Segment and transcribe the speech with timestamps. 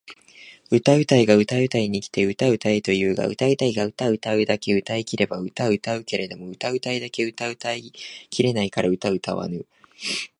[0.71, 7.91] 歌うたいが歌うたいに来て歌うたえと言うが歌うたいが歌うたうだけうたい切れば歌うたうけれども歌うたいだけ歌うたい
[8.31, 9.63] 切れないから歌うたわぬ！？